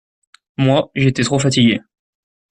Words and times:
Moi, 0.57 0.89
j’étais 0.95 1.21
trop 1.21 1.37
fatigué. 1.37 1.79